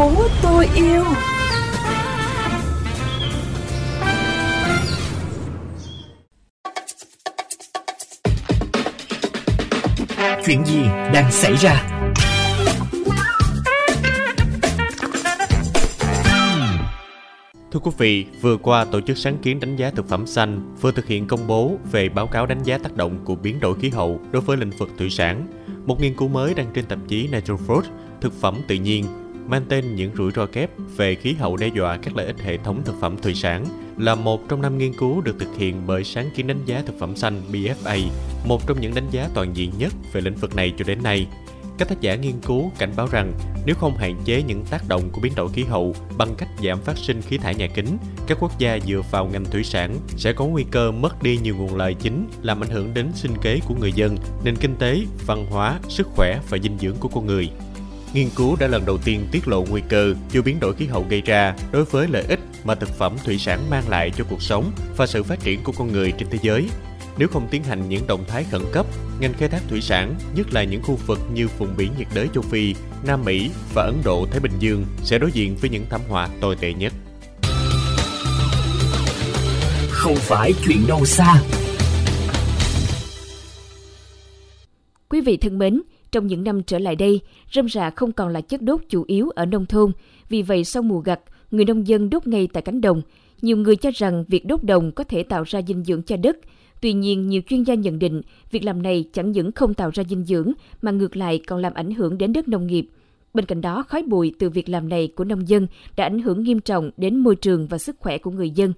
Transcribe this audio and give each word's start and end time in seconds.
phố 0.00 0.12
tôi 0.42 0.68
yêu 0.74 1.04
Chuyện 10.46 10.64
gì 10.64 10.82
đang 11.14 11.32
xảy 11.32 11.54
ra 11.56 11.86
Thưa 17.72 17.80
quý 17.82 17.90
vị, 17.98 18.26
vừa 18.40 18.56
qua 18.56 18.84
Tổ 18.84 19.00
chức 19.00 19.18
Sáng 19.18 19.38
kiến 19.42 19.60
đánh 19.60 19.76
giá 19.76 19.90
thực 19.90 20.08
phẩm 20.08 20.26
xanh 20.26 20.76
vừa 20.80 20.92
thực 20.92 21.06
hiện 21.06 21.26
công 21.26 21.46
bố 21.46 21.76
về 21.92 22.08
báo 22.08 22.26
cáo 22.26 22.46
đánh 22.46 22.62
giá 22.62 22.78
tác 22.78 22.96
động 22.96 23.18
của 23.24 23.34
biến 23.34 23.60
đổi 23.60 23.78
khí 23.80 23.88
hậu 23.90 24.20
đối 24.32 24.42
với 24.42 24.56
lĩnh 24.56 24.70
vực 24.70 24.88
thủy 24.98 25.10
sản. 25.10 25.46
Một 25.86 26.00
nghiên 26.00 26.14
cứu 26.14 26.28
mới 26.28 26.54
đăng 26.54 26.66
trên 26.74 26.84
tạp 26.84 26.98
chí 27.08 27.28
Natural 27.28 27.62
Fruit, 27.66 27.82
thực 28.20 28.40
phẩm 28.40 28.56
tự 28.68 28.74
nhiên, 28.74 29.04
mang 29.46 29.62
tên 29.68 29.94
những 29.94 30.16
rủi 30.16 30.32
ro 30.32 30.46
kép 30.46 30.70
về 30.96 31.14
khí 31.14 31.32
hậu 31.32 31.56
đe 31.56 31.68
dọa 31.74 31.96
các 31.96 32.16
lợi 32.16 32.26
ích 32.26 32.40
hệ 32.40 32.56
thống 32.56 32.82
thực 32.84 32.94
phẩm 33.00 33.16
thủy 33.22 33.34
sản 33.34 33.64
là 33.98 34.14
một 34.14 34.48
trong 34.48 34.62
năm 34.62 34.78
nghiên 34.78 34.92
cứu 34.92 35.20
được 35.20 35.36
thực 35.38 35.56
hiện 35.56 35.82
bởi 35.86 36.04
sáng 36.04 36.30
kiến 36.34 36.46
đánh 36.46 36.64
giá 36.64 36.82
thực 36.86 36.98
phẩm 36.98 37.16
xanh 37.16 37.42
BFA, 37.52 38.08
một 38.44 38.66
trong 38.66 38.80
những 38.80 38.94
đánh 38.94 39.10
giá 39.10 39.28
toàn 39.34 39.56
diện 39.56 39.70
nhất 39.78 39.92
về 40.12 40.20
lĩnh 40.20 40.34
vực 40.34 40.56
này 40.56 40.72
cho 40.78 40.84
đến 40.88 41.02
nay. 41.02 41.26
Các 41.78 41.88
tác 41.88 42.00
giả 42.00 42.14
nghiên 42.14 42.40
cứu 42.40 42.72
cảnh 42.78 42.92
báo 42.96 43.08
rằng 43.10 43.32
nếu 43.66 43.74
không 43.74 43.96
hạn 43.96 44.16
chế 44.24 44.42
những 44.42 44.64
tác 44.70 44.88
động 44.88 45.02
của 45.12 45.20
biến 45.20 45.32
đổi 45.36 45.48
khí 45.52 45.64
hậu 45.64 45.94
bằng 46.18 46.34
cách 46.38 46.48
giảm 46.64 46.78
phát 46.80 46.98
sinh 46.98 47.22
khí 47.22 47.38
thải 47.38 47.54
nhà 47.54 47.66
kính, 47.66 47.98
các 48.26 48.38
quốc 48.40 48.58
gia 48.58 48.78
dựa 48.86 49.02
vào 49.10 49.26
ngành 49.26 49.44
thủy 49.44 49.64
sản 49.64 49.96
sẽ 50.16 50.32
có 50.32 50.44
nguy 50.44 50.64
cơ 50.70 50.90
mất 50.90 51.22
đi 51.22 51.38
nhiều 51.42 51.56
nguồn 51.56 51.76
lợi 51.76 51.94
chính 51.94 52.26
làm 52.42 52.62
ảnh 52.62 52.70
hưởng 52.70 52.94
đến 52.94 53.06
sinh 53.14 53.32
kế 53.42 53.60
của 53.68 53.74
người 53.80 53.92
dân, 53.92 54.16
nền 54.44 54.56
kinh 54.56 54.76
tế, 54.76 55.00
văn 55.26 55.46
hóa, 55.50 55.78
sức 55.88 56.06
khỏe 56.06 56.40
và 56.48 56.58
dinh 56.58 56.78
dưỡng 56.78 56.96
của 57.00 57.08
con 57.08 57.26
người. 57.26 57.50
Nghiên 58.14 58.28
cứu 58.36 58.56
đã 58.60 58.66
lần 58.66 58.86
đầu 58.86 58.98
tiên 58.98 59.26
tiết 59.32 59.48
lộ 59.48 59.64
nguy 59.70 59.82
cơ 59.88 60.14
do 60.32 60.42
biến 60.42 60.60
đổi 60.60 60.74
khí 60.74 60.86
hậu 60.86 61.06
gây 61.08 61.20
ra 61.20 61.54
đối 61.72 61.84
với 61.84 62.08
lợi 62.08 62.24
ích 62.28 62.40
mà 62.64 62.74
thực 62.74 62.88
phẩm 62.88 63.16
thủy 63.24 63.38
sản 63.38 63.70
mang 63.70 63.88
lại 63.88 64.10
cho 64.16 64.24
cuộc 64.30 64.42
sống 64.42 64.72
và 64.96 65.06
sự 65.06 65.22
phát 65.22 65.40
triển 65.40 65.62
của 65.64 65.72
con 65.72 65.92
người 65.92 66.12
trên 66.18 66.28
thế 66.30 66.38
giới 66.42 66.68
nếu 67.20 67.28
không 67.28 67.48
tiến 67.50 67.64
hành 67.64 67.88
những 67.88 68.06
động 68.06 68.24
thái 68.28 68.44
khẩn 68.44 68.62
cấp, 68.72 68.86
ngành 69.20 69.32
khai 69.32 69.48
thác 69.48 69.62
thủy 69.68 69.80
sản, 69.80 70.14
nhất 70.34 70.52
là 70.52 70.64
những 70.64 70.82
khu 70.82 70.98
vực 71.06 71.18
như 71.34 71.48
vùng 71.58 71.74
biển 71.76 71.92
nhiệt 71.98 72.06
đới 72.14 72.28
châu 72.34 72.42
Phi, 72.42 72.74
Nam 73.06 73.24
Mỹ 73.24 73.50
và 73.74 73.82
Ấn 73.82 73.94
Độ 74.04 74.26
Thái 74.30 74.40
Bình 74.40 74.52
Dương 74.58 74.84
sẽ 75.02 75.18
đối 75.18 75.32
diện 75.32 75.56
với 75.60 75.70
những 75.70 75.86
thảm 75.90 76.00
họa 76.08 76.28
tồi 76.40 76.56
tệ 76.56 76.72
nhất. 76.72 76.92
Không 79.90 80.16
phải 80.16 80.52
chuyện 80.66 80.86
đâu 80.88 81.04
xa. 81.04 81.42
Quý 85.08 85.20
vị 85.20 85.36
thân 85.36 85.58
mến, 85.58 85.82
trong 86.12 86.26
những 86.26 86.44
năm 86.44 86.62
trở 86.62 86.78
lại 86.78 86.96
đây, 86.96 87.20
rơm 87.52 87.68
rạ 87.68 87.90
không 87.90 88.12
còn 88.12 88.28
là 88.28 88.40
chất 88.40 88.62
đốt 88.62 88.80
chủ 88.88 89.04
yếu 89.06 89.30
ở 89.30 89.46
nông 89.46 89.66
thôn. 89.66 89.92
Vì 90.28 90.42
vậy, 90.42 90.64
sau 90.64 90.82
mùa 90.82 91.00
gặt, 91.00 91.20
người 91.50 91.64
nông 91.64 91.86
dân 91.86 92.10
đốt 92.10 92.26
ngay 92.26 92.48
tại 92.52 92.62
cánh 92.62 92.80
đồng. 92.80 93.02
Nhiều 93.42 93.56
người 93.56 93.76
cho 93.76 93.90
rằng 93.94 94.24
việc 94.28 94.46
đốt 94.46 94.64
đồng 94.64 94.92
có 94.92 95.04
thể 95.04 95.22
tạo 95.22 95.42
ra 95.46 95.62
dinh 95.62 95.84
dưỡng 95.84 96.02
cho 96.02 96.16
đất, 96.16 96.36
Tuy 96.80 96.92
nhiên, 96.92 97.28
nhiều 97.28 97.42
chuyên 97.48 97.62
gia 97.62 97.74
nhận 97.74 97.98
định 97.98 98.22
việc 98.50 98.64
làm 98.64 98.82
này 98.82 99.04
chẳng 99.12 99.32
những 99.32 99.52
không 99.52 99.74
tạo 99.74 99.90
ra 99.94 100.04
dinh 100.04 100.24
dưỡng 100.24 100.52
mà 100.82 100.90
ngược 100.90 101.16
lại 101.16 101.40
còn 101.46 101.60
làm 101.60 101.74
ảnh 101.74 101.90
hưởng 101.90 102.18
đến 102.18 102.32
đất 102.32 102.48
nông 102.48 102.66
nghiệp. 102.66 102.88
Bên 103.34 103.44
cạnh 103.44 103.60
đó, 103.60 103.84
khói 103.88 104.02
bụi 104.02 104.34
từ 104.38 104.50
việc 104.50 104.68
làm 104.68 104.88
này 104.88 105.12
của 105.16 105.24
nông 105.24 105.48
dân 105.48 105.66
đã 105.96 106.04
ảnh 106.04 106.18
hưởng 106.18 106.42
nghiêm 106.42 106.60
trọng 106.60 106.90
đến 106.96 107.16
môi 107.16 107.36
trường 107.36 107.66
và 107.66 107.78
sức 107.78 107.96
khỏe 107.98 108.18
của 108.18 108.30
người 108.30 108.50
dân. 108.50 108.72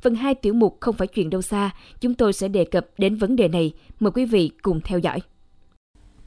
Phần 0.00 0.14
2 0.14 0.34
tiểu 0.34 0.54
mục 0.54 0.76
không 0.80 0.94
phải 0.94 1.08
chuyện 1.08 1.30
đâu 1.30 1.42
xa, 1.42 1.70
chúng 2.00 2.14
tôi 2.14 2.32
sẽ 2.32 2.48
đề 2.48 2.64
cập 2.64 2.86
đến 2.98 3.14
vấn 3.14 3.36
đề 3.36 3.48
này. 3.48 3.72
Mời 4.00 4.10
quý 4.10 4.24
vị 4.24 4.50
cùng 4.62 4.80
theo 4.80 4.98
dõi. 4.98 5.18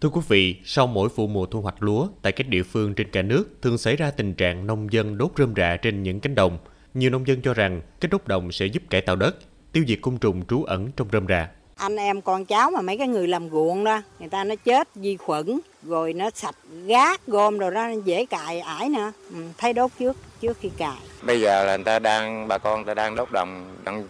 Thưa 0.01 0.09
quý 0.09 0.21
vị, 0.27 0.55
sau 0.65 0.87
mỗi 0.87 1.09
vụ 1.15 1.27
mùa 1.27 1.45
thu 1.45 1.61
hoạch 1.61 1.75
lúa, 1.79 2.07
tại 2.21 2.31
các 2.31 2.47
địa 2.47 2.63
phương 2.63 2.93
trên 2.93 3.11
cả 3.11 3.21
nước 3.21 3.45
thường 3.61 3.77
xảy 3.77 3.95
ra 3.95 4.11
tình 4.11 4.33
trạng 4.33 4.67
nông 4.67 4.93
dân 4.93 5.17
đốt 5.17 5.31
rơm 5.37 5.53
rạ 5.57 5.77
trên 5.81 6.03
những 6.03 6.19
cánh 6.19 6.35
đồng. 6.35 6.57
Nhiều 6.93 7.09
nông 7.09 7.27
dân 7.27 7.41
cho 7.41 7.53
rằng 7.53 7.81
cách 7.99 8.11
đốt 8.11 8.27
đồng 8.27 8.51
sẽ 8.51 8.65
giúp 8.65 8.83
cải 8.89 9.01
tạo 9.01 9.15
đất, 9.15 9.35
tiêu 9.71 9.83
diệt 9.87 9.99
côn 10.01 10.17
trùng 10.17 10.45
trú 10.47 10.63
ẩn 10.63 10.91
trong 10.95 11.07
rơm 11.11 11.27
rạ. 11.27 11.49
Anh 11.75 11.95
em 11.95 12.21
con 12.21 12.45
cháu 12.45 12.71
mà 12.71 12.81
mấy 12.81 12.97
cái 12.97 13.07
người 13.07 13.27
làm 13.27 13.49
ruộng 13.49 13.83
đó, 13.83 14.01
người 14.19 14.29
ta 14.29 14.43
nó 14.43 14.55
chết 14.55 14.95
vi 14.95 15.17
khuẩn, 15.17 15.59
rồi 15.83 16.13
nó 16.13 16.29
sạch 16.33 16.55
gác 16.85 17.27
gom 17.27 17.57
rồi 17.57 17.71
đó 17.71 17.89
dễ 18.05 18.25
cài 18.25 18.59
ải 18.59 18.89
nữa. 18.89 19.11
Ừ, 19.31 19.37
thấy 19.57 19.73
đốt 19.73 19.91
trước 19.99 20.17
trước 20.41 20.57
khi 20.59 20.69
cài. 20.77 20.97
Bây 21.21 21.41
giờ 21.41 21.63
là 21.63 21.75
người 21.77 21.85
ta 21.85 21.99
đang 21.99 22.47
bà 22.47 22.57
con 22.57 22.75
người 22.75 22.85
ta 22.85 22.93
đang 22.93 23.15
đốt 23.15 23.31
đồng 23.31 23.75
đang 23.83 24.07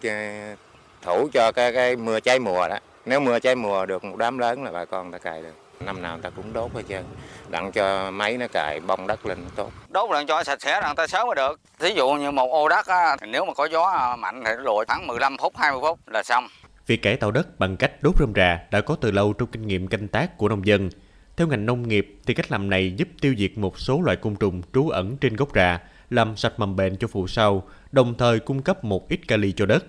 thủ 1.01 1.29
cho 1.33 1.51
cái 1.51 1.73
cái 1.73 1.95
mưa 1.95 2.19
cháy 2.19 2.39
mùa 2.39 2.67
đó. 2.67 2.77
Nếu 3.05 3.19
mưa 3.19 3.39
cháy 3.39 3.55
mùa 3.55 3.85
được 3.85 4.03
một 4.03 4.16
đám 4.17 4.37
lớn 4.37 4.63
là 4.63 4.71
bà 4.71 4.85
con 4.85 5.09
người 5.09 5.19
ta 5.19 5.23
cài 5.23 5.41
được 5.41 5.53
năm 5.85 6.01
nào 6.01 6.13
người 6.13 6.23
ta 6.23 6.29
cũng 6.29 6.53
đốt 6.53 6.73
hết 6.73 6.83
trơn 6.89 7.03
đặng 7.49 7.71
cho 7.71 8.11
máy 8.11 8.37
nó 8.37 8.47
cài 8.53 8.79
bông 8.79 9.07
đất 9.07 9.25
lên 9.25 9.37
tốt 9.55 9.71
đốt 9.89 10.11
lần 10.11 10.27
cho 10.27 10.43
sạch 10.43 10.61
sẽ 10.61 10.81
người 10.85 10.93
ta 10.95 11.07
sớm 11.07 11.27
mới 11.27 11.35
được 11.35 11.59
thí 11.79 11.93
dụ 11.95 12.11
như 12.11 12.31
một 12.31 12.51
ô 12.51 12.69
đất 12.69 12.87
á, 12.87 13.15
nếu 13.27 13.45
mà 13.45 13.53
có 13.53 13.67
gió 13.71 14.15
mạnh 14.19 14.43
thì 14.45 14.51
nó 14.57 14.61
lùi 14.61 14.85
khoảng 14.85 15.07
15 15.07 15.37
phút 15.37 15.53
20 15.57 15.79
phút 15.81 15.99
là 16.07 16.23
xong 16.23 16.47
Việc 16.87 17.01
cải 17.01 17.17
tạo 17.17 17.31
đất 17.31 17.59
bằng 17.59 17.77
cách 17.77 18.03
đốt 18.03 18.15
rơm 18.19 18.33
rạ 18.35 18.59
đã 18.71 18.81
có 18.81 18.95
từ 18.95 19.11
lâu 19.11 19.33
trong 19.33 19.49
kinh 19.51 19.67
nghiệm 19.67 19.87
canh 19.87 20.07
tác 20.07 20.37
của 20.37 20.49
nông 20.49 20.65
dân. 20.65 20.89
Theo 21.37 21.47
ngành 21.47 21.65
nông 21.65 21.87
nghiệp 21.87 22.15
thì 22.25 22.33
cách 22.33 22.51
làm 22.51 22.69
này 22.69 22.93
giúp 22.97 23.07
tiêu 23.21 23.35
diệt 23.37 23.57
một 23.57 23.79
số 23.79 24.01
loại 24.01 24.17
côn 24.17 24.35
trùng 24.35 24.61
trú 24.73 24.89
ẩn 24.89 25.17
trên 25.17 25.35
gốc 25.35 25.49
rạ, 25.55 25.79
làm 26.09 26.37
sạch 26.37 26.53
mầm 26.57 26.75
bệnh 26.75 26.97
cho 26.97 27.07
vụ 27.07 27.27
sau, 27.27 27.63
đồng 27.91 28.17
thời 28.17 28.39
cung 28.39 28.61
cấp 28.61 28.83
một 28.83 29.09
ít 29.09 29.27
kali 29.27 29.51
cho 29.51 29.65
đất. 29.65 29.85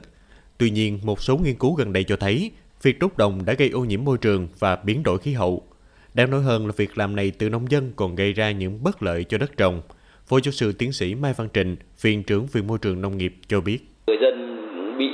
Tuy 0.59 0.71
nhiên, 0.71 1.01
một 1.03 1.23
số 1.23 1.37
nghiên 1.37 1.59
cứu 1.59 1.75
gần 1.75 1.93
đây 1.93 2.05
cho 2.05 2.17
thấy 2.17 2.51
việc 2.83 2.99
đốt 2.99 3.17
đồng 3.17 3.45
đã 3.45 3.53
gây 3.53 3.71
ô 3.71 3.81
nhiễm 3.81 4.05
môi 4.05 4.19
trường 4.19 4.49
và 4.59 4.77
biến 4.77 5.03
đổi 5.03 5.19
khí 5.19 5.33
hậu. 5.33 5.63
Đáng 6.15 6.31
nói 6.31 6.41
hơn 6.41 6.67
là 6.67 6.73
việc 6.77 6.99
làm 6.99 7.17
này 7.17 7.33
từ 7.39 7.49
nông 7.49 7.71
dân 7.71 7.93
còn 7.97 8.15
gây 8.15 8.33
ra 8.33 8.51
những 8.51 8.79
bất 8.85 9.03
lợi 9.03 9.25
cho 9.25 9.39
đất 9.39 9.57
trồng. 9.57 9.83
Phó 10.27 10.37
giáo 10.45 10.53
sư 10.53 10.73
tiến 10.79 10.93
sĩ 10.93 11.15
Mai 11.15 11.33
Văn 11.37 11.49
Trịnh, 11.55 11.77
viện 12.03 12.23
trưởng 12.23 12.47
viện 12.53 12.67
môi 12.67 12.79
trường 12.83 13.01
nông 13.01 13.19
nghiệp 13.19 13.33
cho 13.49 13.61
biết. 13.61 13.79
Người 14.07 14.17
dân 14.21 14.37
bị 14.99 15.11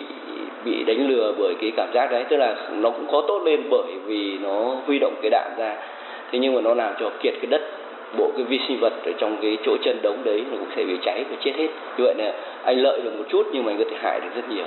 bị 0.64 0.84
đánh 0.86 1.08
lừa 1.08 1.34
bởi 1.38 1.54
cái 1.60 1.70
cảm 1.76 1.88
giác 1.94 2.08
đấy, 2.10 2.24
tức 2.30 2.36
là 2.36 2.70
nó 2.82 2.90
cũng 2.90 3.06
có 3.12 3.24
tốt 3.28 3.42
lên 3.46 3.60
bởi 3.70 3.92
vì 4.06 4.38
nó 4.42 4.82
huy 4.86 4.98
động 4.98 5.14
cái 5.22 5.30
đạn 5.30 5.54
ra. 5.58 5.76
Thế 6.32 6.38
nhưng 6.42 6.54
mà 6.54 6.60
nó 6.60 6.74
làm 6.74 6.94
cho 7.00 7.10
kiệt 7.22 7.34
cái 7.42 7.46
đất 7.50 7.60
bộ 8.18 8.32
cái 8.36 8.44
vi 8.44 8.58
sinh 8.68 8.80
vật 8.80 8.92
ở 9.04 9.12
trong 9.20 9.38
cái 9.42 9.56
chỗ 9.66 9.76
chân 9.84 10.02
đống 10.02 10.24
đấy 10.24 10.42
nó 10.50 10.56
cũng 10.56 10.70
sẽ 10.76 10.84
bị 10.84 10.94
cháy 11.04 11.24
và 11.30 11.36
chết 11.44 11.52
hết. 11.56 11.68
Như 11.98 12.04
vậy 12.04 12.14
là 12.18 12.32
anh 12.64 12.76
lợi 12.78 13.00
được 13.04 13.14
một 13.18 13.24
chút 13.30 13.42
nhưng 13.52 13.64
mà 13.64 13.72
anh 13.72 13.78
có 13.78 13.84
thể 13.90 13.96
hại 14.02 14.20
được 14.20 14.30
rất 14.34 14.48
nhiều. 14.48 14.66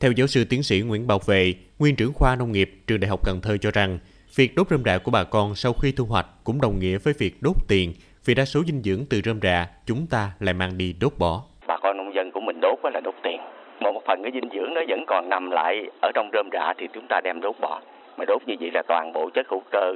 Theo 0.00 0.12
giáo 0.12 0.26
sư 0.26 0.44
tiến 0.50 0.62
sĩ 0.62 0.80
Nguyễn 0.80 1.06
Bảo 1.06 1.20
Vệ, 1.26 1.54
nguyên 1.78 1.96
trưởng 1.96 2.12
khoa 2.12 2.36
nông 2.36 2.52
nghiệp 2.52 2.70
trường 2.86 3.00
Đại 3.00 3.08
học 3.08 3.20
Cần 3.24 3.40
Thơ 3.40 3.56
cho 3.56 3.70
rằng, 3.70 3.98
Việc 4.36 4.54
đốt 4.56 4.68
rơm 4.70 4.82
rạ 4.84 4.98
của 4.98 5.10
bà 5.10 5.24
con 5.24 5.54
sau 5.54 5.72
khi 5.72 5.92
thu 5.92 6.04
hoạch 6.04 6.26
cũng 6.44 6.60
đồng 6.60 6.78
nghĩa 6.78 6.98
với 6.98 7.14
việc 7.18 7.34
đốt 7.40 7.56
tiền, 7.68 7.92
vì 8.24 8.34
đa 8.34 8.44
số 8.44 8.62
dinh 8.66 8.82
dưỡng 8.82 9.04
từ 9.10 9.20
rơm 9.24 9.40
rạ 9.40 9.68
chúng 9.86 10.06
ta 10.10 10.30
lại 10.40 10.54
mang 10.54 10.78
đi 10.78 10.94
đốt 11.00 11.12
bỏ. 11.18 11.42
Bà 11.66 11.78
con 11.82 11.96
nông 11.96 12.14
dân 12.14 12.30
của 12.30 12.40
mình 12.40 12.60
đốt 12.60 12.78
là 12.94 13.00
đốt 13.04 13.14
tiền. 13.22 13.40
Một 13.80 14.02
phần 14.06 14.22
cái 14.22 14.32
dinh 14.34 14.48
dưỡng 14.54 14.74
nó 14.74 14.80
vẫn 14.88 15.04
còn 15.06 15.28
nằm 15.28 15.50
lại 15.50 15.74
ở 16.02 16.10
trong 16.14 16.30
rơm 16.32 16.48
rạ 16.52 16.74
thì 16.78 16.86
chúng 16.94 17.06
ta 17.08 17.20
đem 17.24 17.40
đốt 17.40 17.56
bỏ. 17.60 17.80
Mà 18.18 18.24
đốt 18.28 18.42
như 18.46 18.54
vậy 18.60 18.70
là 18.74 18.82
toàn 18.88 19.12
bộ 19.12 19.30
chất 19.34 19.46
hữu 19.50 19.62
cơ 19.72 19.94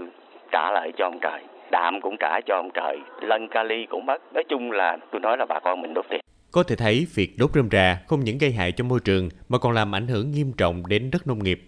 trả 0.53 0.71
lại 0.71 0.93
cho 0.99 1.06
ông 1.06 1.19
trời. 1.21 1.43
Đạm 1.71 2.00
cũng 2.00 2.17
trả 2.21 2.41
cho 2.47 2.56
ông 2.56 2.71
trời, 2.75 2.99
lân 3.21 3.49
kali 3.49 3.87
cũng 3.91 4.06
mất. 4.06 4.34
Nói 4.34 4.44
chung 4.49 4.73
là 4.73 4.97
tôi 5.12 5.21
nói 5.21 5.37
là 5.37 5.47
bà 5.47 5.61
con 5.61 5.81
mình 5.83 5.94
đốt 5.94 6.05
tiền. 6.11 6.21
Có 6.53 6.62
thể 6.62 6.77
thấy 6.77 7.06
việc 7.15 7.31
đốt 7.39 7.50
rơm 7.55 7.69
rạ 7.71 7.99
không 8.06 8.21
những 8.21 8.39
gây 8.39 8.53
hại 8.53 8.73
cho 8.73 8.84
môi 8.84 9.00
trường 9.05 9.28
mà 9.49 9.59
còn 9.59 9.73
làm 9.73 9.94
ảnh 9.94 10.06
hưởng 10.06 10.31
nghiêm 10.31 10.53
trọng 10.56 10.87
đến 10.87 11.11
đất 11.12 11.27
nông 11.27 11.44
nghiệp. 11.44 11.61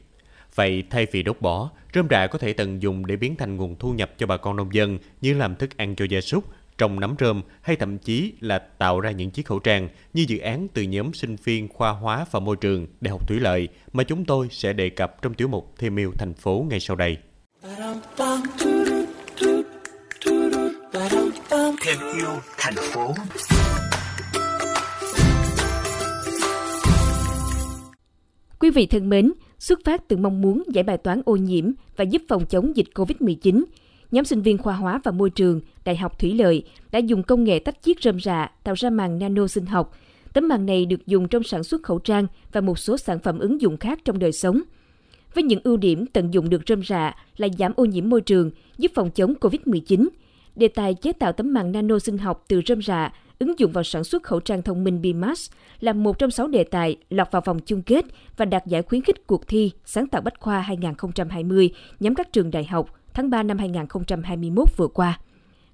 Vậy 0.56 0.84
thay 0.90 1.06
vì 1.12 1.22
đốt 1.22 1.40
bỏ, 1.40 1.70
rơm 1.94 2.06
rạ 2.10 2.26
có 2.26 2.38
thể 2.38 2.52
tận 2.52 2.82
dụng 2.82 3.06
để 3.06 3.16
biến 3.16 3.36
thành 3.36 3.56
nguồn 3.56 3.76
thu 3.78 3.92
nhập 3.92 4.10
cho 4.18 4.26
bà 4.26 4.36
con 4.36 4.56
nông 4.56 4.74
dân 4.74 4.98
như 5.20 5.34
làm 5.34 5.56
thức 5.56 5.76
ăn 5.76 5.96
cho 5.96 6.04
gia 6.10 6.20
súc, 6.20 6.44
trồng 6.78 7.00
nấm 7.00 7.14
rơm 7.20 7.42
hay 7.62 7.76
thậm 7.76 7.98
chí 7.98 8.32
là 8.40 8.58
tạo 8.58 9.00
ra 9.00 9.10
những 9.10 9.30
chiếc 9.30 9.46
khẩu 9.46 9.58
trang 9.58 9.88
như 10.12 10.24
dự 10.28 10.38
án 10.38 10.68
từ 10.74 10.82
nhóm 10.82 11.12
sinh 11.14 11.36
viên 11.44 11.68
khoa 11.68 11.90
hóa 11.90 12.26
và 12.30 12.40
môi 12.40 12.56
trường 12.56 12.86
Đại 13.00 13.10
học 13.10 13.28
Thủy 13.28 13.40
Lợi 13.40 13.68
mà 13.92 14.04
chúng 14.04 14.24
tôi 14.24 14.48
sẽ 14.50 14.72
đề 14.72 14.90
cập 14.90 15.22
trong 15.22 15.34
tiểu 15.34 15.48
mục 15.48 15.74
Thêm 15.78 15.96
yêu 15.96 16.12
thành 16.18 16.34
phố 16.34 16.66
ngay 16.70 16.80
sau 16.80 16.96
đây. 16.96 17.16
Thêm 21.84 21.98
yêu 22.16 22.28
thành 22.58 22.74
phố 22.74 23.14
Quý 28.58 28.70
vị 28.70 28.86
thân 28.86 29.08
mến, 29.08 29.32
xuất 29.58 29.80
phát 29.84 30.08
từ 30.08 30.16
mong 30.16 30.40
muốn 30.40 30.62
giải 30.72 30.84
bài 30.84 30.98
toán 30.98 31.22
ô 31.24 31.36
nhiễm 31.36 31.70
và 31.96 32.04
giúp 32.04 32.22
phòng 32.28 32.46
chống 32.46 32.76
dịch 32.76 32.86
COVID-19, 32.94 33.64
nhóm 34.10 34.24
sinh 34.24 34.42
viên 34.42 34.58
khoa 34.58 34.74
hóa 34.74 35.00
và 35.04 35.12
môi 35.12 35.30
trường 35.30 35.60
Đại 35.84 35.96
học 35.96 36.18
Thủy 36.18 36.34
Lợi 36.34 36.62
đã 36.92 36.98
dùng 36.98 37.22
công 37.22 37.44
nghệ 37.44 37.58
tách 37.58 37.82
chiết 37.82 37.96
rơm 38.02 38.20
rạ 38.20 38.50
tạo 38.64 38.74
ra 38.74 38.90
màng 38.90 39.18
nano 39.18 39.46
sinh 39.46 39.66
học. 39.66 39.98
Tấm 40.32 40.48
màng 40.48 40.66
này 40.66 40.86
được 40.86 41.06
dùng 41.06 41.28
trong 41.28 41.42
sản 41.42 41.64
xuất 41.64 41.82
khẩu 41.82 41.98
trang 41.98 42.26
và 42.52 42.60
một 42.60 42.78
số 42.78 42.96
sản 42.96 43.18
phẩm 43.18 43.38
ứng 43.38 43.60
dụng 43.60 43.76
khác 43.76 44.00
trong 44.04 44.18
đời 44.18 44.32
sống. 44.32 44.62
Với 45.34 45.44
những 45.44 45.60
ưu 45.64 45.76
điểm 45.76 46.06
tận 46.06 46.34
dụng 46.34 46.50
được 46.50 46.62
rơm 46.66 46.82
rạ 46.82 47.14
là 47.36 47.48
giảm 47.58 47.72
ô 47.76 47.84
nhiễm 47.84 48.08
môi 48.08 48.20
trường, 48.20 48.50
giúp 48.78 48.92
phòng 48.94 49.10
chống 49.10 49.34
COVID-19, 49.40 50.08
đề 50.56 50.68
tài 50.68 50.94
chế 50.94 51.12
tạo 51.12 51.32
tấm 51.32 51.52
màng 51.52 51.72
nano 51.72 51.98
sinh 51.98 52.18
học 52.18 52.44
từ 52.48 52.60
rơm 52.66 52.82
rạ 52.82 53.12
ứng 53.38 53.58
dụng 53.58 53.72
vào 53.72 53.84
sản 53.84 54.04
xuất 54.04 54.22
khẩu 54.22 54.40
trang 54.40 54.62
thông 54.62 54.84
minh 54.84 55.00
Bimas 55.00 55.50
là 55.80 55.92
một 55.92 56.18
trong 56.18 56.30
sáu 56.30 56.48
đề 56.48 56.64
tài 56.64 56.96
lọt 57.10 57.30
vào 57.30 57.42
vòng 57.44 57.58
chung 57.66 57.82
kết 57.82 58.04
và 58.36 58.44
đạt 58.44 58.66
giải 58.66 58.82
khuyến 58.82 59.02
khích 59.02 59.26
cuộc 59.26 59.48
thi 59.48 59.70
Sáng 59.84 60.06
tạo 60.06 60.22
Bách 60.22 60.40
Khoa 60.40 60.60
2020 60.60 61.70
nhắm 62.00 62.14
các 62.14 62.32
trường 62.32 62.50
đại 62.50 62.64
học 62.64 62.90
tháng 63.14 63.30
3 63.30 63.42
năm 63.42 63.58
2021 63.58 64.76
vừa 64.76 64.88
qua. 64.88 65.18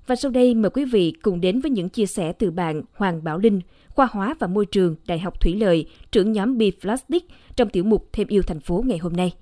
Và 0.06 0.16
sau 0.16 0.30
đây 0.30 0.54
mời 0.54 0.70
quý 0.70 0.84
vị 0.84 1.12
cùng 1.22 1.40
đến 1.40 1.60
với 1.60 1.70
những 1.70 1.88
chia 1.88 2.06
sẻ 2.06 2.32
từ 2.32 2.50
bạn 2.50 2.82
Hoàng 2.94 3.24
Bảo 3.24 3.38
Linh, 3.38 3.60
khoa 3.88 4.06
hóa 4.10 4.34
và 4.38 4.46
môi 4.46 4.66
trường 4.66 4.96
Đại 5.06 5.18
học 5.18 5.40
Thủy 5.40 5.54
Lợi, 5.54 5.86
trưởng 6.10 6.32
nhóm 6.32 6.58
B 6.58 6.62
Plastic 6.80 7.24
trong 7.56 7.68
tiểu 7.68 7.84
mục 7.84 8.08
Thêm 8.12 8.28
yêu 8.28 8.42
thành 8.42 8.60
phố 8.60 8.84
ngày 8.86 8.98
hôm 8.98 9.12
nay. 9.12 9.32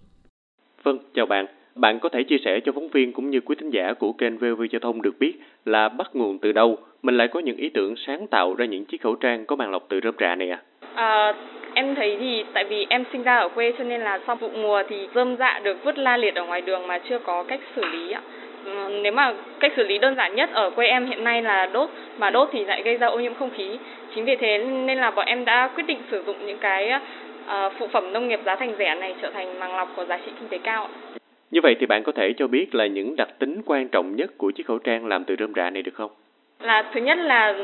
Vâng, 0.84 0.98
chào 1.14 1.26
bạn. 1.26 1.59
Bạn 1.80 1.98
có 1.98 2.08
thể 2.08 2.22
chia 2.22 2.38
sẻ 2.44 2.60
cho 2.64 2.72
phóng 2.72 2.88
viên 2.88 3.12
cũng 3.12 3.30
như 3.30 3.40
quý 3.40 3.54
thính 3.58 3.70
giả 3.70 3.92
của 3.98 4.12
kênh 4.12 4.38
VV 4.38 4.62
Giao 4.70 4.80
thông 4.80 5.02
được 5.02 5.18
biết 5.20 5.32
là 5.64 5.88
bắt 5.88 6.10
nguồn 6.12 6.38
từ 6.38 6.52
đâu 6.52 6.78
mình 7.02 7.16
lại 7.16 7.28
có 7.28 7.40
những 7.40 7.56
ý 7.56 7.68
tưởng 7.68 7.94
sáng 7.96 8.26
tạo 8.26 8.54
ra 8.54 8.66
những 8.66 8.84
chiếc 8.84 9.02
khẩu 9.02 9.14
trang 9.14 9.46
có 9.46 9.56
màng 9.56 9.70
lọc 9.70 9.86
từ 9.88 10.00
rơm 10.02 10.14
rạ 10.20 10.34
này 10.34 10.50
à? 10.50 10.58
À, 10.94 11.34
em 11.74 11.94
thấy 11.94 12.16
thì 12.20 12.44
tại 12.52 12.64
vì 12.64 12.86
em 12.88 13.04
sinh 13.12 13.22
ra 13.22 13.36
ở 13.36 13.48
quê 13.48 13.72
cho 13.78 13.84
nên 13.84 14.00
là 14.00 14.20
sau 14.26 14.36
vụ 14.36 14.48
mùa 14.48 14.82
thì 14.88 15.08
rơm 15.14 15.36
rạ 15.36 15.60
được 15.64 15.84
vứt 15.84 15.98
la 15.98 16.16
liệt 16.16 16.34
ở 16.34 16.44
ngoài 16.44 16.60
đường 16.60 16.86
mà 16.86 16.98
chưa 17.08 17.18
có 17.18 17.42
cách 17.42 17.60
xử 17.76 17.84
lý 17.84 18.12
ạ. 18.12 18.20
Ừ, 18.64 19.00
nếu 19.02 19.12
mà 19.12 19.34
cách 19.60 19.72
xử 19.76 19.84
lý 19.84 19.98
đơn 19.98 20.14
giản 20.16 20.34
nhất 20.34 20.50
ở 20.52 20.70
quê 20.70 20.86
em 20.86 21.06
hiện 21.06 21.24
nay 21.24 21.42
là 21.42 21.66
đốt 21.66 21.90
mà 22.18 22.30
đốt 22.30 22.48
thì 22.52 22.64
lại 22.64 22.82
gây 22.82 22.96
ra 22.96 23.06
ô 23.06 23.18
nhiễm 23.18 23.34
không 23.34 23.50
khí. 23.56 23.78
Chính 24.14 24.24
vì 24.24 24.36
thế 24.36 24.58
nên 24.58 24.98
là 24.98 25.10
bọn 25.10 25.26
em 25.26 25.44
đã 25.44 25.70
quyết 25.74 25.86
định 25.86 25.98
sử 26.10 26.22
dụng 26.26 26.46
những 26.46 26.58
cái 26.58 26.90
ờ, 27.46 27.70
phụ 27.78 27.86
phẩm 27.86 28.12
nông 28.12 28.28
nghiệp 28.28 28.40
giá 28.46 28.56
thành 28.56 28.74
rẻ 28.78 28.94
này 28.94 29.14
trở 29.22 29.30
thành 29.30 29.58
màng 29.58 29.76
lọc 29.76 29.88
có 29.96 30.04
giá 30.04 30.18
trị 30.26 30.32
kinh 30.40 30.48
tế 30.48 30.58
cao. 30.58 30.88
Như 31.50 31.60
vậy 31.62 31.76
thì 31.80 31.86
bạn 31.86 32.02
có 32.02 32.12
thể 32.12 32.32
cho 32.36 32.46
biết 32.46 32.74
là 32.74 32.86
những 32.86 33.16
đặc 33.16 33.28
tính 33.38 33.62
quan 33.66 33.88
trọng 33.88 34.16
nhất 34.16 34.30
của 34.38 34.50
chiếc 34.50 34.66
khẩu 34.66 34.78
trang 34.78 35.06
làm 35.06 35.24
từ 35.24 35.36
rơm 35.38 35.52
rạ 35.54 35.70
này 35.70 35.82
được 35.82 35.94
không? 35.94 36.10
Là 36.60 36.90
thứ 36.94 37.00
nhất 37.00 37.18
là 37.18 37.54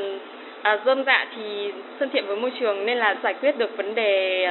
à, 0.61 0.79
rơm 0.85 1.03
rạ 1.05 1.27
thì 1.35 1.71
thân 1.99 2.09
thiện 2.13 2.25
với 2.27 2.37
môi 2.37 2.51
trường 2.59 2.85
nên 2.85 2.97
là 2.97 3.15
giải 3.23 3.33
quyết 3.33 3.57
được 3.57 3.77
vấn 3.77 3.95
đề 3.95 4.45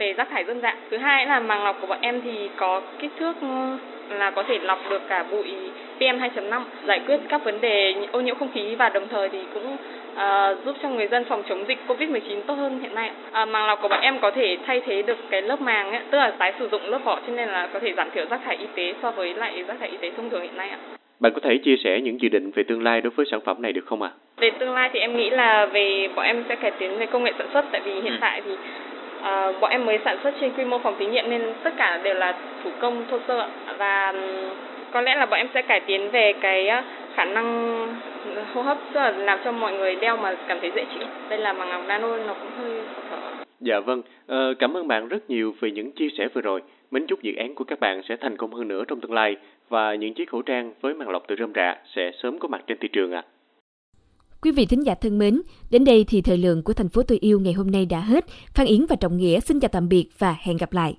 về 0.00 0.12
rác 0.12 0.30
thải 0.30 0.44
rơm 0.44 0.60
rạ. 0.60 0.74
Thứ 0.90 0.96
hai 0.96 1.26
là 1.26 1.40
màng 1.40 1.64
lọc 1.64 1.80
của 1.80 1.86
bọn 1.86 1.98
em 2.00 2.20
thì 2.24 2.48
có 2.56 2.82
kích 2.98 3.10
thước 3.18 3.36
là 4.10 4.30
có 4.30 4.42
thể 4.42 4.58
lọc 4.58 4.78
được 4.90 5.02
cả 5.08 5.24
bụi 5.30 5.54
PM2.5, 5.98 6.62
giải 6.86 7.00
quyết 7.06 7.20
các 7.28 7.44
vấn 7.44 7.60
đề 7.60 7.94
ô 8.12 8.20
nhiễm 8.20 8.34
không 8.38 8.52
khí 8.54 8.74
và 8.74 8.88
đồng 8.88 9.08
thời 9.08 9.28
thì 9.28 9.38
cũng 9.54 9.76
uh, 10.12 10.64
giúp 10.64 10.76
cho 10.82 10.88
người 10.88 11.08
dân 11.08 11.24
phòng 11.24 11.42
chống 11.48 11.64
dịch 11.68 11.78
Covid-19 11.88 12.40
tốt 12.46 12.54
hơn 12.54 12.80
hiện 12.82 12.94
nay. 12.94 13.10
Uh, 13.28 13.48
màng 13.48 13.66
lọc 13.66 13.82
của 13.82 13.88
bọn 13.88 14.00
em 14.00 14.18
có 14.18 14.30
thể 14.30 14.56
thay 14.66 14.80
thế 14.86 15.02
được 15.02 15.18
cái 15.30 15.42
lớp 15.42 15.60
màng 15.60 15.90
ấy, 15.90 16.00
tức 16.10 16.18
là 16.18 16.30
tái 16.38 16.52
sử 16.58 16.68
dụng 16.68 16.82
lớp 16.84 16.98
vỏ 17.04 17.20
cho 17.26 17.32
nên 17.32 17.48
là 17.48 17.68
có 17.72 17.78
thể 17.78 17.92
giảm 17.96 18.10
thiểu 18.10 18.24
rác 18.30 18.40
thải 18.44 18.56
y 18.56 18.66
tế 18.74 18.94
so 19.02 19.10
với 19.10 19.34
lại 19.34 19.64
rác 19.68 19.76
thải 19.80 19.88
y 19.88 19.96
tế 19.96 20.10
thông 20.16 20.30
thường 20.30 20.42
hiện 20.42 20.56
nay 20.56 20.70
ạ. 20.70 20.78
Bạn 21.20 21.32
có 21.34 21.40
thể 21.44 21.58
chia 21.64 21.76
sẻ 21.84 22.00
những 22.00 22.20
dự 22.20 22.28
định 22.28 22.50
về 22.54 22.62
tương 22.62 22.82
lai 22.82 23.00
đối 23.00 23.10
với 23.10 23.26
sản 23.30 23.40
phẩm 23.44 23.62
này 23.62 23.72
được 23.72 23.86
không 23.86 24.02
ạ? 24.02 24.10
À? 24.14 24.18
Về 24.36 24.50
tương 24.50 24.74
lai 24.74 24.90
thì 24.92 25.00
em 25.00 25.16
nghĩ 25.16 25.30
là 25.30 25.66
về 25.66 26.08
bọn 26.14 26.24
em 26.24 26.44
sẽ 26.48 26.56
cải 26.56 26.70
tiến 26.70 26.98
về 26.98 27.06
công 27.06 27.24
nghệ 27.24 27.32
sản 27.38 27.48
xuất 27.52 27.64
tại 27.72 27.80
vì 27.84 27.92
hiện 27.92 28.12
ừ. 28.12 28.18
tại 28.20 28.42
thì 28.44 28.50
à, 29.22 29.52
bọn 29.60 29.70
em 29.70 29.86
mới 29.86 29.98
sản 30.04 30.18
xuất 30.22 30.34
trên 30.40 30.52
quy 30.52 30.64
mô 30.64 30.78
phòng 30.78 30.96
thí 30.98 31.06
nghiệm 31.06 31.30
nên 31.30 31.42
tất 31.64 31.70
cả 31.76 32.00
đều 32.02 32.14
là 32.14 32.34
thủ 32.64 32.70
công 32.80 33.04
thô 33.10 33.18
sơ 33.28 33.48
và 33.78 34.14
có 34.92 35.00
lẽ 35.00 35.14
là 35.14 35.26
bọn 35.26 35.38
em 35.38 35.48
sẽ 35.54 35.62
cải 35.62 35.80
tiến 35.80 36.10
về 36.10 36.32
cái 36.40 36.68
ờ, 36.68 36.82
khả 37.14 37.24
năng 37.24 37.76
hô 38.54 38.62
hấp 38.62 38.78
tức 38.92 39.00
là 39.00 39.10
làm 39.10 39.38
cho 39.44 39.52
mọi 39.52 39.72
người 39.72 39.94
đeo 39.94 40.16
mà 40.16 40.36
cảm 40.48 40.58
thấy 40.60 40.70
dễ 40.74 40.84
chịu. 40.94 41.08
Đây 41.28 41.38
là 41.38 41.52
màng 41.52 41.68
ngọc 41.68 41.82
nano 41.86 42.16
nó 42.16 42.34
cũng 42.34 42.50
hơi 42.58 42.80
khó 42.94 43.02
thở. 43.10 43.44
Dạ 43.60 43.80
vâng, 43.80 44.02
ờ, 44.26 44.54
cảm 44.58 44.76
ơn 44.76 44.88
bạn 44.88 45.08
rất 45.08 45.30
nhiều 45.30 45.54
vì 45.60 45.70
những 45.70 45.92
chia 45.92 46.08
sẻ 46.18 46.28
vừa 46.34 46.40
rồi. 46.40 46.62
Mến 46.90 47.06
chúc 47.06 47.22
dự 47.22 47.32
án 47.36 47.54
của 47.54 47.64
các 47.64 47.80
bạn 47.80 48.02
sẽ 48.08 48.16
thành 48.16 48.36
công 48.36 48.54
hơn 48.54 48.68
nữa 48.68 48.84
trong 48.88 49.00
tương 49.00 49.12
lai 49.12 49.36
và 49.68 49.94
những 49.94 50.14
chiếc 50.14 50.30
khẩu 50.30 50.42
trang 50.42 50.72
với 50.80 50.94
màng 50.94 51.10
lọc 51.10 51.22
từ 51.28 51.36
rơm 51.38 51.52
rạ 51.54 51.76
sẽ 51.96 52.10
sớm 52.22 52.38
có 52.38 52.48
mặt 52.48 52.60
trên 52.66 52.78
thị 52.78 52.88
trường 52.88 53.12
ạ. 53.12 53.22
À. 53.26 53.39
Quý 54.42 54.50
vị 54.50 54.66
thính 54.66 54.86
giả 54.86 54.94
thân 54.94 55.18
mến, 55.18 55.42
đến 55.70 55.84
đây 55.84 56.04
thì 56.04 56.22
thời 56.22 56.36
lượng 56.36 56.62
của 56.62 56.72
thành 56.72 56.88
phố 56.88 57.02
tôi 57.02 57.18
yêu 57.18 57.40
ngày 57.40 57.52
hôm 57.52 57.70
nay 57.70 57.86
đã 57.86 58.00
hết. 58.00 58.24
Phan 58.54 58.66
Yến 58.66 58.86
và 58.86 58.96
Trọng 58.96 59.16
Nghĩa 59.16 59.40
xin 59.40 59.60
chào 59.60 59.68
tạm 59.68 59.88
biệt 59.88 60.08
và 60.18 60.36
hẹn 60.40 60.56
gặp 60.56 60.72
lại. 60.72 60.96